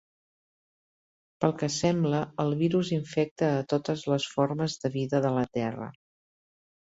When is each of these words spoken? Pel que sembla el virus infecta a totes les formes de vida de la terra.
Pel 1.43 1.51
que 1.59 1.67
sembla 1.73 2.21
el 2.45 2.55
virus 2.61 2.89
infecta 2.97 3.51
a 3.59 3.67
totes 3.75 4.05
les 4.13 4.27
formes 4.39 4.79
de 4.85 4.91
vida 4.97 5.21
de 5.27 5.33
la 5.39 5.47
terra. 5.59 5.91